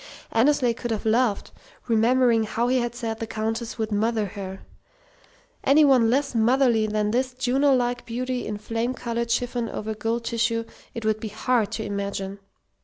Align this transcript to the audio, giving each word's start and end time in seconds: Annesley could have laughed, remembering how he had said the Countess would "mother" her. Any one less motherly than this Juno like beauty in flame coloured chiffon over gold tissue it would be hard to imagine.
Annesley 0.31 0.73
could 0.73 0.89
have 0.89 1.05
laughed, 1.05 1.51
remembering 1.87 2.45
how 2.45 2.67
he 2.69 2.79
had 2.79 2.95
said 2.95 3.19
the 3.19 3.27
Countess 3.27 3.77
would 3.77 3.91
"mother" 3.91 4.25
her. 4.25 4.61
Any 5.63 5.85
one 5.85 6.09
less 6.09 6.33
motherly 6.33 6.87
than 6.87 7.11
this 7.11 7.35
Juno 7.35 7.71
like 7.75 8.07
beauty 8.07 8.47
in 8.47 8.57
flame 8.57 8.95
coloured 8.95 9.29
chiffon 9.29 9.69
over 9.69 9.93
gold 9.93 10.23
tissue 10.25 10.63
it 10.95 11.05
would 11.05 11.19
be 11.19 11.27
hard 11.27 11.71
to 11.73 11.83
imagine. 11.83 12.39